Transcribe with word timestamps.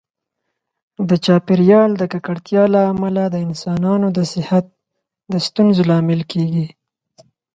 د 1.09 1.11
چاپیریال 1.25 1.91
د 1.97 2.03
ککړتیا 2.13 2.63
له 2.73 2.81
امله 2.91 3.23
د 3.29 3.35
انسانانو 3.47 4.07
د 4.17 4.19
صحت 4.33 4.65
د 5.31 5.33
ستونزو 5.47 5.81
لامل 5.89 6.21
کېږي. 6.31 6.67